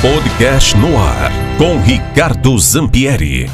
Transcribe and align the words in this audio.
Podcast 0.00 0.76
no 0.76 0.96
ar 0.96 1.32
com 1.58 1.80
Ricardo 1.80 2.56
Zampieri. 2.56 3.50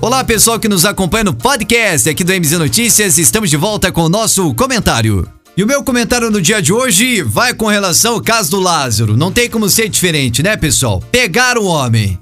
Olá, 0.00 0.22
pessoal 0.22 0.60
que 0.60 0.68
nos 0.68 0.84
acompanha 0.84 1.24
no 1.24 1.34
podcast 1.34 2.08
aqui 2.08 2.22
do 2.22 2.32
MZ 2.32 2.52
Notícias. 2.52 3.18
Estamos 3.18 3.50
de 3.50 3.56
volta 3.56 3.90
com 3.90 4.02
o 4.02 4.08
nosso 4.08 4.54
comentário. 4.54 5.28
E 5.56 5.64
o 5.64 5.66
meu 5.66 5.82
comentário 5.82 6.30
no 6.30 6.40
dia 6.40 6.62
de 6.62 6.72
hoje 6.72 7.20
vai 7.22 7.52
com 7.52 7.66
relação 7.66 8.14
ao 8.14 8.20
caso 8.20 8.52
do 8.52 8.60
Lázaro. 8.60 9.16
Não 9.16 9.32
tem 9.32 9.50
como 9.50 9.68
ser 9.68 9.88
diferente, 9.88 10.40
né, 10.40 10.56
pessoal? 10.56 11.02
Pegar 11.10 11.58
o 11.58 11.64
homem, 11.64 12.16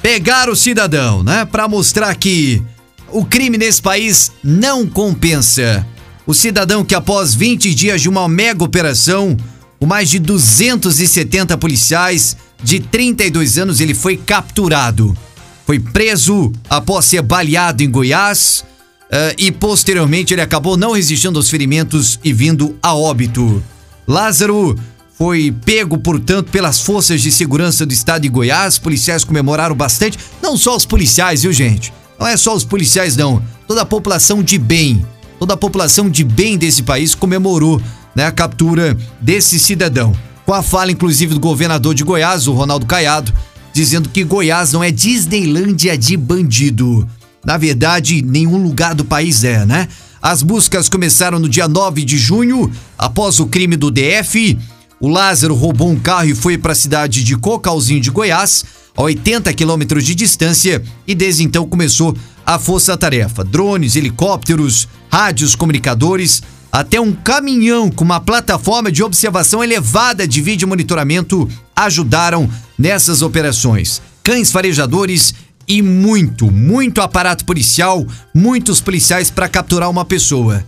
pegar 0.00 0.48
o 0.48 0.54
cidadão, 0.54 1.24
né, 1.24 1.44
para 1.44 1.66
mostrar 1.66 2.14
que 2.14 2.62
o 3.08 3.24
crime 3.24 3.58
nesse 3.58 3.82
país 3.82 4.30
não 4.40 4.86
compensa. 4.86 5.84
O 6.24 6.32
cidadão 6.32 6.84
que 6.84 6.94
após 6.94 7.34
20 7.34 7.74
dias 7.74 8.00
de 8.00 8.08
uma 8.08 8.28
mega 8.28 8.62
operação, 8.62 9.36
com 9.80 9.86
mais 9.86 10.08
de 10.08 10.20
270 10.20 11.58
policiais 11.58 12.36
de 12.62 12.80
32 12.80 13.58
anos, 13.58 13.80
ele 13.80 13.94
foi 13.94 14.16
capturado. 14.16 15.16
Foi 15.64 15.78
preso 15.78 16.52
após 16.70 17.04
ser 17.04 17.22
baleado 17.22 17.82
em 17.82 17.90
Goiás 17.90 18.64
uh, 19.10 19.34
e 19.36 19.50
posteriormente 19.50 20.32
ele 20.32 20.40
acabou 20.40 20.76
não 20.76 20.92
resistindo 20.92 21.38
aos 21.38 21.50
ferimentos 21.50 22.20
e 22.22 22.32
vindo 22.32 22.76
a 22.82 22.94
óbito. 22.94 23.62
Lázaro 24.06 24.78
foi 25.18 25.54
pego, 25.64 25.98
portanto, 25.98 26.50
pelas 26.50 26.80
forças 26.80 27.22
de 27.22 27.32
segurança 27.32 27.86
do 27.86 27.92
estado 27.92 28.22
de 28.22 28.28
Goiás. 28.28 28.78
Policiais 28.78 29.24
comemoraram 29.24 29.74
bastante. 29.74 30.18
Não 30.42 30.56
só 30.56 30.76
os 30.76 30.84
policiais, 30.84 31.42
viu, 31.42 31.52
gente? 31.52 31.92
Não 32.18 32.26
é 32.26 32.36
só 32.36 32.54
os 32.54 32.64
policiais, 32.64 33.16
não. 33.16 33.42
Toda 33.66 33.82
a 33.82 33.86
população 33.86 34.42
de 34.42 34.58
bem, 34.58 35.04
toda 35.38 35.54
a 35.54 35.56
população 35.56 36.08
de 36.08 36.22
bem 36.22 36.56
desse 36.56 36.82
país 36.82 37.14
comemorou 37.14 37.80
né, 38.14 38.26
a 38.26 38.32
captura 38.32 38.96
desse 39.20 39.58
cidadão. 39.58 40.14
Com 40.46 40.54
a 40.54 40.62
fala, 40.62 40.92
inclusive, 40.92 41.34
do 41.34 41.40
governador 41.40 41.92
de 41.92 42.04
Goiás, 42.04 42.46
o 42.46 42.52
Ronaldo 42.52 42.86
Caiado, 42.86 43.34
dizendo 43.72 44.08
que 44.08 44.22
Goiás 44.22 44.72
não 44.72 44.82
é 44.82 44.92
Disneylândia 44.92 45.98
de 45.98 46.16
bandido. 46.16 47.04
Na 47.44 47.56
verdade, 47.56 48.22
nenhum 48.22 48.56
lugar 48.62 48.94
do 48.94 49.04
país 49.04 49.42
é, 49.42 49.66
né? 49.66 49.88
As 50.22 50.44
buscas 50.44 50.88
começaram 50.88 51.40
no 51.40 51.48
dia 51.48 51.66
9 51.66 52.04
de 52.04 52.16
junho, 52.16 52.70
após 52.96 53.40
o 53.40 53.46
crime 53.46 53.76
do 53.76 53.90
DF. 53.90 54.56
O 55.00 55.08
Lázaro 55.08 55.52
roubou 55.52 55.90
um 55.90 55.98
carro 55.98 56.28
e 56.28 56.34
foi 56.34 56.56
para 56.56 56.72
a 56.72 56.76
cidade 56.76 57.24
de 57.24 57.36
Cocalzinho 57.36 58.00
de 58.00 58.12
Goiás, 58.12 58.64
a 58.96 59.02
80 59.02 59.52
quilômetros 59.52 60.04
de 60.04 60.14
distância, 60.14 60.80
e 61.08 61.14
desde 61.14 61.42
então 61.42 61.68
começou 61.68 62.16
a 62.46 62.56
força-tarefa. 62.56 63.42
Drones, 63.42 63.96
helicópteros, 63.96 64.86
rádios, 65.10 65.56
comunicadores, 65.56 66.40
até 66.70 67.00
um 67.00 67.12
caminhão 67.12 67.90
com 67.90 68.04
uma 68.04 68.20
plataforma 68.20 68.90
de 68.90 69.02
observação 69.02 69.62
elevada 69.62 70.26
de 70.26 70.40
vídeo 70.40 70.68
monitoramento 70.68 71.48
ajudaram 71.74 72.48
nessas 72.78 73.22
operações. 73.22 74.02
Cães 74.22 74.50
farejadores 74.50 75.34
e 75.68 75.82
muito, 75.82 76.50
muito 76.50 77.00
aparato 77.00 77.44
policial, 77.44 78.06
muitos 78.34 78.80
policiais 78.80 79.30
para 79.30 79.48
capturar 79.48 79.90
uma 79.90 80.04
pessoa. 80.04 80.64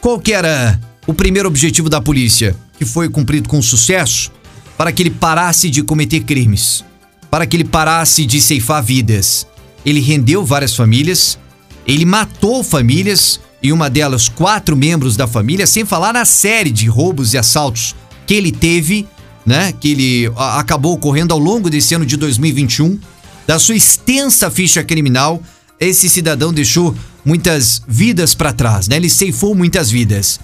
Qual 0.00 0.20
que 0.20 0.32
era 0.32 0.80
o 1.06 1.14
primeiro 1.14 1.48
objetivo 1.48 1.88
da 1.88 2.00
polícia, 2.00 2.54
que 2.78 2.84
foi 2.84 3.08
cumprido 3.08 3.48
com 3.48 3.60
sucesso? 3.60 4.30
Para 4.76 4.92
que 4.92 5.02
ele 5.02 5.10
parasse 5.10 5.70
de 5.70 5.82
cometer 5.82 6.20
crimes, 6.20 6.84
para 7.30 7.46
que 7.46 7.56
ele 7.56 7.64
parasse 7.64 8.26
de 8.26 8.40
ceifar 8.40 8.82
vidas. 8.82 9.46
Ele 9.84 10.00
rendeu 10.00 10.44
várias 10.44 10.76
famílias, 10.76 11.38
ele 11.86 12.04
matou 12.04 12.62
famílias 12.62 13.40
e 13.62 13.72
uma 13.72 13.88
delas 13.88 14.28
quatro 14.28 14.76
membros 14.76 15.16
da 15.16 15.26
família, 15.26 15.66
sem 15.66 15.84
falar 15.84 16.12
na 16.12 16.24
série 16.24 16.70
de 16.70 16.86
roubos 16.86 17.34
e 17.34 17.38
assaltos 17.38 17.94
que 18.26 18.34
ele 18.34 18.52
teve, 18.52 19.06
né? 19.44 19.72
Que 19.72 19.92
ele 19.92 20.32
acabou 20.36 20.94
ocorrendo 20.94 21.32
ao 21.32 21.38
longo 21.38 21.70
desse 21.70 21.94
ano 21.94 22.04
de 22.04 22.16
2021. 22.16 22.98
Da 23.46 23.58
sua 23.58 23.76
extensa 23.76 24.50
ficha 24.50 24.82
criminal, 24.82 25.40
esse 25.78 26.08
cidadão 26.08 26.52
deixou 26.52 26.94
muitas 27.24 27.82
vidas 27.86 28.34
para 28.34 28.52
trás, 28.52 28.88
né? 28.88 28.96
Ele 28.96 29.10
ceifou 29.10 29.54
muitas 29.54 29.90
vidas. 29.90 30.40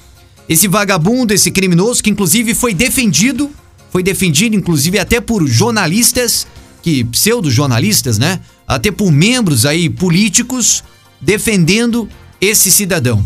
Esse 0.49 0.69
vagabundo, 0.69 1.33
esse 1.33 1.51
criminoso, 1.51 2.03
que 2.03 2.11
inclusive 2.11 2.55
foi 2.55 2.75
defendido, 2.75 3.51
foi 3.91 4.03
defendido 4.03 4.57
inclusive 4.57 4.99
até 4.99 5.21
por 5.21 5.47
jornalistas, 5.47 6.47
que 6.83 7.05
pseudo-jornalistas, 7.05 8.19
né? 8.19 8.41
Até 8.67 8.91
por 8.91 9.11
membros 9.11 9.67
aí 9.67 9.89
políticos 9.89 10.83
defendendo 11.21 12.09
esse 12.43 12.73
cidadão. 12.73 13.25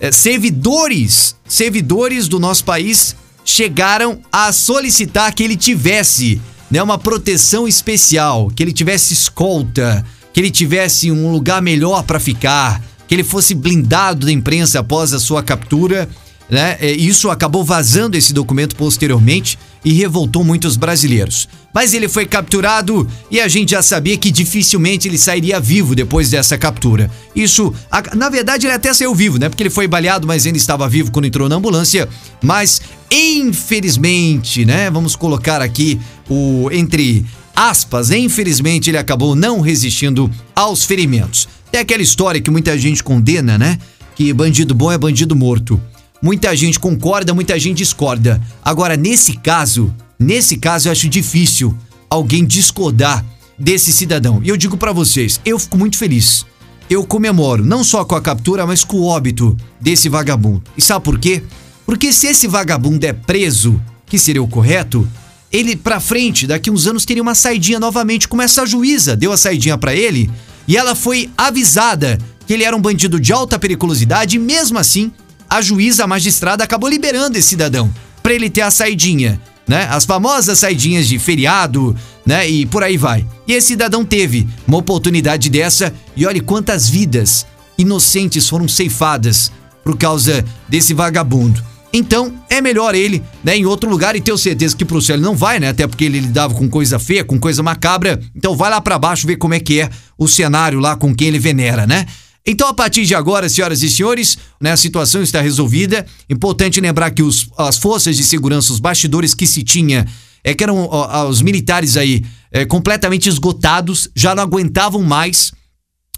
É, 0.00 0.10
servidores, 0.10 1.36
servidores 1.46 2.26
do 2.26 2.40
nosso 2.40 2.64
país 2.64 3.14
chegaram 3.44 4.20
a 4.32 4.50
solicitar 4.52 5.32
que 5.34 5.42
ele 5.42 5.56
tivesse 5.56 6.40
né, 6.70 6.82
uma 6.82 6.98
proteção 6.98 7.68
especial, 7.68 8.50
que 8.50 8.62
ele 8.62 8.72
tivesse 8.72 9.12
escolta, 9.12 10.04
que 10.32 10.40
ele 10.40 10.50
tivesse 10.50 11.10
um 11.10 11.30
lugar 11.30 11.60
melhor 11.60 12.02
para 12.02 12.18
ficar, 12.18 12.82
que 13.06 13.14
ele 13.14 13.22
fosse 13.22 13.54
blindado 13.54 14.26
da 14.26 14.32
imprensa 14.32 14.80
após 14.80 15.12
a 15.12 15.20
sua 15.20 15.42
captura 15.42 16.08
né? 16.48 16.76
É, 16.80 16.90
isso 16.90 17.30
acabou 17.30 17.64
vazando 17.64 18.16
esse 18.16 18.32
documento 18.32 18.76
posteriormente 18.76 19.58
e 19.84 19.92
revoltou 19.92 20.44
muitos 20.44 20.76
brasileiros. 20.76 21.48
Mas 21.72 21.92
ele 21.92 22.08
foi 22.08 22.24
capturado 22.26 23.06
e 23.30 23.40
a 23.40 23.48
gente 23.48 23.70
já 23.70 23.82
sabia 23.82 24.16
que 24.16 24.30
dificilmente 24.30 25.06
ele 25.06 25.18
sairia 25.18 25.60
vivo 25.60 25.94
depois 25.94 26.30
dessa 26.30 26.56
captura. 26.56 27.10
Isso, 27.34 27.74
na 28.14 28.28
verdade, 28.28 28.66
ele 28.66 28.72
até 28.72 28.92
saiu 28.94 29.14
vivo, 29.14 29.38
né? 29.38 29.48
Porque 29.48 29.62
ele 29.62 29.70
foi 29.70 29.86
baleado, 29.86 30.26
mas 30.26 30.46
ainda 30.46 30.58
estava 30.58 30.88
vivo 30.88 31.10
quando 31.10 31.26
entrou 31.26 31.48
na 31.48 31.56
ambulância. 31.56 32.08
Mas, 32.42 32.80
infelizmente, 33.10 34.64
né? 34.64 34.90
Vamos 34.90 35.14
colocar 35.14 35.60
aqui 35.60 36.00
o 36.28 36.70
entre 36.72 37.24
aspas, 37.54 38.10
infelizmente 38.10 38.90
ele 38.90 38.98
acabou 38.98 39.34
não 39.34 39.60
resistindo 39.60 40.30
aos 40.54 40.84
ferimentos. 40.84 41.48
Tem 41.70 41.80
aquela 41.80 42.02
história 42.02 42.40
que 42.40 42.50
muita 42.50 42.78
gente 42.78 43.02
condena, 43.02 43.56
né? 43.56 43.78
Que 44.14 44.32
bandido 44.32 44.74
bom 44.74 44.90
é 44.92 44.98
bandido 44.98 45.34
morto. 45.36 45.80
Muita 46.22 46.54
gente 46.56 46.78
concorda, 46.78 47.34
muita 47.34 47.58
gente 47.58 47.78
discorda. 47.78 48.40
Agora, 48.64 48.96
nesse 48.96 49.36
caso, 49.36 49.94
nesse 50.18 50.56
caso 50.56 50.88
eu 50.88 50.92
acho 50.92 51.08
difícil 51.08 51.76
alguém 52.08 52.44
discordar 52.44 53.24
desse 53.58 53.92
cidadão. 53.92 54.40
E 54.42 54.48
eu 54.48 54.56
digo 54.56 54.76
para 54.76 54.92
vocês, 54.92 55.40
eu 55.44 55.58
fico 55.58 55.78
muito 55.78 55.96
feliz. 55.96 56.44
Eu 56.88 57.04
comemoro 57.04 57.64
não 57.64 57.82
só 57.82 58.04
com 58.04 58.14
a 58.14 58.20
captura, 58.20 58.66
mas 58.66 58.84
com 58.84 58.98
o 58.98 59.06
óbito 59.06 59.56
desse 59.80 60.08
vagabundo. 60.08 60.62
E 60.76 60.82
sabe 60.82 61.04
por 61.04 61.18
quê? 61.18 61.42
Porque 61.84 62.12
se 62.12 62.28
esse 62.28 62.46
vagabundo 62.46 63.04
é 63.04 63.12
preso, 63.12 63.80
que 64.06 64.18
seria 64.18 64.42
o 64.42 64.48
correto, 64.48 65.08
ele 65.52 65.76
pra 65.76 66.00
frente, 66.00 66.46
daqui 66.46 66.70
uns 66.70 66.86
anos 66.86 67.04
teria 67.04 67.22
uma 67.22 67.34
saidinha 67.34 67.80
novamente, 67.80 68.28
como 68.28 68.42
essa 68.42 68.66
juíza 68.66 69.16
deu 69.16 69.32
a 69.32 69.36
saidinha 69.36 69.76
para 69.78 69.94
ele, 69.94 70.30
e 70.66 70.76
ela 70.76 70.94
foi 70.94 71.30
avisada 71.36 72.18
que 72.46 72.52
ele 72.52 72.64
era 72.64 72.76
um 72.76 72.80
bandido 72.80 73.18
de 73.18 73.32
alta 73.32 73.58
periculosidade 73.58 74.36
e 74.36 74.38
mesmo 74.38 74.78
assim 74.78 75.10
a 75.48 75.60
juíza, 75.60 76.04
a 76.04 76.06
magistrada 76.06 76.64
acabou 76.64 76.88
liberando 76.88 77.38
esse 77.38 77.48
cidadão 77.48 77.92
para 78.22 78.34
ele 78.34 78.50
ter 78.50 78.62
a 78.62 78.70
saidinha, 78.70 79.40
né? 79.68 79.86
As 79.90 80.04
famosas 80.04 80.58
saidinhas 80.58 81.06
de 81.06 81.18
feriado, 81.18 81.96
né? 82.24 82.48
E 82.48 82.66
por 82.66 82.82
aí 82.82 82.96
vai. 82.96 83.26
E 83.46 83.52
esse 83.52 83.68
cidadão 83.68 84.04
teve 84.04 84.46
uma 84.66 84.78
oportunidade 84.78 85.48
dessa 85.48 85.92
e 86.16 86.26
olhe 86.26 86.40
quantas 86.40 86.88
vidas 86.88 87.46
inocentes 87.78 88.48
foram 88.48 88.66
ceifadas 88.66 89.52
por 89.84 89.96
causa 89.96 90.44
desse 90.68 90.92
vagabundo. 90.92 91.62
Então, 91.92 92.34
é 92.50 92.60
melhor 92.60 92.94
ele, 92.94 93.22
né, 93.42 93.56
em 93.56 93.64
outro 93.64 93.88
lugar 93.88 94.16
e 94.16 94.20
tenho 94.20 94.36
certeza 94.36 94.76
que 94.76 94.84
pro 94.84 95.00
céu 95.00 95.16
ele 95.16 95.22
não 95.22 95.34
vai, 95.34 95.58
né? 95.58 95.68
Até 95.68 95.86
porque 95.86 96.04
ele 96.04 96.20
lidava 96.20 96.52
com 96.52 96.68
coisa 96.68 96.98
feia, 96.98 97.24
com 97.24 97.38
coisa 97.38 97.62
macabra. 97.62 98.20
Então 98.34 98.56
vai 98.56 98.70
lá 98.70 98.80
para 98.80 98.98
baixo 98.98 99.26
ver 99.26 99.36
como 99.36 99.54
é 99.54 99.60
que 99.60 99.80
é 99.80 99.88
o 100.18 100.28
cenário 100.28 100.78
lá 100.78 100.96
com 100.96 101.14
quem 101.14 101.28
ele 101.28 101.38
venera, 101.38 101.86
né? 101.86 102.04
Então, 102.46 102.68
a 102.68 102.74
partir 102.74 103.04
de 103.04 103.14
agora, 103.14 103.48
senhoras 103.48 103.82
e 103.82 103.90
senhores, 103.90 104.38
né, 104.60 104.70
a 104.70 104.76
situação 104.76 105.20
está 105.20 105.40
resolvida. 105.40 106.06
Importante 106.30 106.80
lembrar 106.80 107.10
que 107.10 107.22
os, 107.22 107.48
as 107.58 107.76
forças 107.76 108.16
de 108.16 108.22
segurança, 108.22 108.72
os 108.72 108.78
bastidores 108.78 109.34
que 109.34 109.46
se 109.46 109.64
tinha, 109.64 110.06
é 110.44 110.54
que 110.54 110.62
eram 110.62 110.88
ó, 110.88 111.28
os 111.28 111.42
militares 111.42 111.96
aí 111.96 112.24
é, 112.52 112.64
completamente 112.64 113.28
esgotados, 113.28 114.08
já 114.14 114.32
não 114.32 114.44
aguentavam 114.44 115.02
mais, 115.02 115.50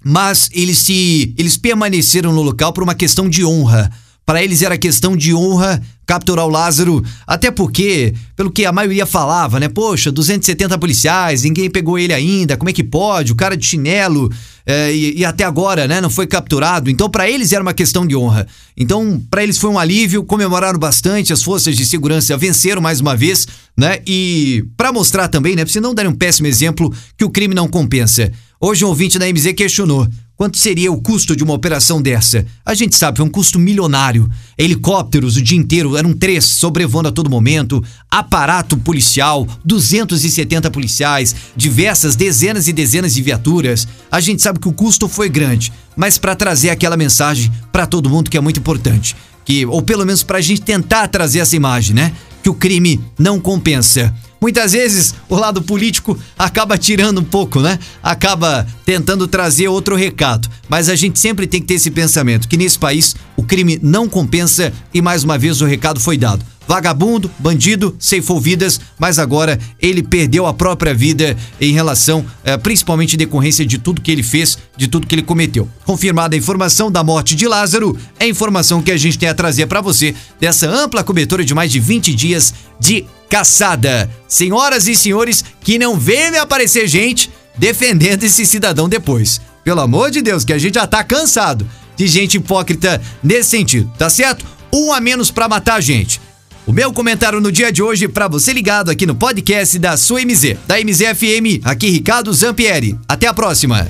mas 0.04 0.50
eles 0.52 0.78
se 0.78 1.34
eles 1.38 1.56
permaneceram 1.56 2.30
no 2.30 2.42
local 2.42 2.74
por 2.74 2.82
uma 2.82 2.94
questão 2.94 3.28
de 3.28 3.42
honra. 3.42 3.90
Para 4.26 4.44
eles 4.44 4.60
era 4.60 4.76
questão 4.76 5.16
de 5.16 5.34
honra 5.34 5.82
capturar 6.08 6.46
o 6.46 6.48
Lázaro, 6.48 7.04
até 7.26 7.50
porque, 7.50 8.14
pelo 8.34 8.50
que 8.50 8.64
a 8.64 8.72
maioria 8.72 9.04
falava, 9.04 9.60
né? 9.60 9.68
Poxa, 9.68 10.10
270 10.10 10.78
policiais, 10.78 11.42
ninguém 11.42 11.68
pegou 11.68 11.98
ele 11.98 12.14
ainda, 12.14 12.56
como 12.56 12.70
é 12.70 12.72
que 12.72 12.82
pode? 12.82 13.30
O 13.30 13.36
cara 13.36 13.54
de 13.54 13.66
chinelo 13.66 14.32
é, 14.64 14.90
e, 14.90 15.18
e, 15.18 15.24
até 15.26 15.44
agora, 15.44 15.86
né, 15.86 16.00
não 16.00 16.08
foi 16.08 16.26
capturado. 16.26 16.88
Então, 16.88 17.10
para 17.10 17.28
eles 17.28 17.52
era 17.52 17.60
uma 17.60 17.74
questão 17.74 18.06
de 18.06 18.16
honra. 18.16 18.46
Então, 18.74 19.20
para 19.30 19.42
eles 19.42 19.58
foi 19.58 19.68
um 19.68 19.78
alívio, 19.78 20.24
comemoraram 20.24 20.78
bastante, 20.78 21.30
as 21.30 21.42
forças 21.42 21.76
de 21.76 21.84
segurança 21.84 22.34
venceram 22.38 22.80
mais 22.80 23.00
uma 23.00 23.14
vez, 23.14 23.46
né? 23.76 23.98
E 24.06 24.64
para 24.78 24.90
mostrar 24.90 25.28
também, 25.28 25.54
né, 25.54 25.62
para 25.62 25.72
você 25.72 25.80
não 25.80 25.94
dar 25.94 26.06
um 26.06 26.14
péssimo 26.14 26.46
exemplo 26.46 26.90
que 27.18 27.24
o 27.24 27.30
crime 27.30 27.54
não 27.54 27.68
compensa. 27.68 28.32
Hoje 28.58 28.82
um 28.82 28.88
ouvinte 28.88 29.18
da 29.18 29.26
MZ 29.26 29.52
questionou: 29.52 30.08
Quanto 30.38 30.56
seria 30.56 30.92
o 30.92 31.00
custo 31.00 31.34
de 31.34 31.42
uma 31.42 31.52
operação 31.52 32.00
dessa? 32.00 32.46
A 32.64 32.72
gente 32.72 32.96
sabe, 32.96 33.20
é 33.20 33.24
um 33.24 33.28
custo 33.28 33.58
milionário. 33.58 34.30
Helicópteros 34.56 35.36
o 35.36 35.42
dia 35.42 35.58
inteiro, 35.58 35.96
eram 35.96 36.12
três, 36.12 36.44
sobrevoando 36.44 37.08
a 37.08 37.12
todo 37.12 37.28
momento, 37.28 37.82
aparato 38.08 38.76
policial, 38.76 39.48
270 39.64 40.70
policiais, 40.70 41.34
diversas 41.56 42.14
dezenas 42.14 42.68
e 42.68 42.72
dezenas 42.72 43.14
de 43.14 43.20
viaturas. 43.20 43.88
A 44.12 44.20
gente 44.20 44.40
sabe 44.40 44.60
que 44.60 44.68
o 44.68 44.72
custo 44.72 45.08
foi 45.08 45.28
grande, 45.28 45.72
mas 45.96 46.18
para 46.18 46.36
trazer 46.36 46.70
aquela 46.70 46.96
mensagem 46.96 47.50
para 47.72 47.84
todo 47.84 48.08
mundo 48.08 48.30
que 48.30 48.38
é 48.38 48.40
muito 48.40 48.60
importante, 48.60 49.16
que 49.44 49.66
ou 49.66 49.82
pelo 49.82 50.06
menos 50.06 50.22
para 50.22 50.38
a 50.38 50.40
gente 50.40 50.60
tentar 50.60 51.08
trazer 51.08 51.40
essa 51.40 51.56
imagem, 51.56 51.96
né? 51.96 52.12
Que 52.48 52.50
o 52.50 52.54
crime 52.54 52.98
não 53.18 53.38
compensa. 53.38 54.14
Muitas 54.40 54.72
vezes 54.72 55.14
o 55.28 55.36
lado 55.36 55.60
político 55.60 56.18
acaba 56.38 56.78
tirando 56.78 57.20
um 57.20 57.24
pouco, 57.24 57.60
né? 57.60 57.78
Acaba 58.02 58.66
tentando 58.86 59.28
trazer 59.28 59.68
outro 59.68 59.94
recado. 59.94 60.48
Mas 60.66 60.88
a 60.88 60.96
gente 60.96 61.18
sempre 61.18 61.46
tem 61.46 61.60
que 61.60 61.66
ter 61.66 61.74
esse 61.74 61.90
pensamento 61.90 62.48
que 62.48 62.56
nesse 62.56 62.78
país 62.78 63.14
o 63.36 63.42
crime 63.42 63.78
não 63.82 64.08
compensa 64.08 64.72
e 64.94 65.02
mais 65.02 65.24
uma 65.24 65.36
vez 65.36 65.60
o 65.60 65.66
recado 65.66 66.00
foi 66.00 66.16
dado. 66.16 66.42
Vagabundo, 66.68 67.30
bandido, 67.38 67.96
ceifou 67.98 68.38
vidas, 68.38 68.78
mas 68.98 69.18
agora 69.18 69.58
ele 69.80 70.02
perdeu 70.02 70.44
a 70.44 70.52
própria 70.52 70.92
vida 70.92 71.34
em 71.58 71.72
relação, 71.72 72.26
eh, 72.44 72.58
principalmente 72.58 73.14
em 73.14 73.18
decorrência 73.18 73.64
de 73.64 73.78
tudo 73.78 74.02
que 74.02 74.12
ele 74.12 74.22
fez, 74.22 74.58
de 74.76 74.86
tudo 74.86 75.06
que 75.06 75.14
ele 75.14 75.22
cometeu. 75.22 75.66
Confirmada 75.86 76.36
a 76.36 76.38
informação 76.38 76.92
da 76.92 77.02
morte 77.02 77.34
de 77.34 77.48
Lázaro, 77.48 77.98
é 78.20 78.24
a 78.24 78.28
informação 78.28 78.82
que 78.82 78.92
a 78.92 78.98
gente 78.98 79.18
tem 79.18 79.30
a 79.30 79.34
trazer 79.34 79.66
para 79.66 79.80
você 79.80 80.14
dessa 80.38 80.68
ampla 80.68 81.02
cobertura 81.02 81.42
de 81.42 81.54
mais 81.54 81.72
de 81.72 81.80
20 81.80 82.14
dias 82.14 82.52
de 82.78 83.06
caçada. 83.30 84.10
Senhoras 84.28 84.86
e 84.88 84.94
senhores, 84.94 85.42
que 85.62 85.78
não 85.78 85.96
me 85.96 86.36
aparecer 86.36 86.86
gente 86.86 87.30
defendendo 87.56 88.24
esse 88.24 88.44
cidadão 88.44 88.90
depois. 88.90 89.40
Pelo 89.64 89.80
amor 89.80 90.10
de 90.10 90.20
Deus, 90.20 90.44
que 90.44 90.52
a 90.52 90.58
gente 90.58 90.74
já 90.74 90.86
tá 90.86 91.02
cansado 91.02 91.66
de 91.96 92.06
gente 92.06 92.36
hipócrita 92.36 93.00
nesse 93.22 93.48
sentido, 93.48 93.90
tá 93.96 94.10
certo? 94.10 94.44
Um 94.70 94.92
a 94.92 95.00
menos 95.00 95.30
para 95.30 95.48
matar 95.48 95.76
a 95.76 95.80
gente. 95.80 96.20
O 96.68 96.72
meu 96.72 96.92
comentário 96.92 97.40
no 97.40 97.50
dia 97.50 97.72
de 97.72 97.82
hoje 97.82 98.06
para 98.06 98.28
você 98.28 98.52
ligado 98.52 98.90
aqui 98.90 99.06
no 99.06 99.14
podcast 99.14 99.78
da 99.78 99.96
sua 99.96 100.20
MZ, 100.22 100.58
da 100.66 100.78
MZFM, 100.78 101.62
aqui 101.64 101.88
Ricardo 101.88 102.30
Zampieri. 102.30 102.94
Até 103.08 103.26
a 103.26 103.32
próxima. 103.32 103.88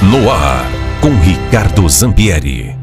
No 0.00 0.30
ar, 0.30 0.66
com 1.02 1.14
Ricardo 1.20 1.86
Zampieri. 1.90 2.81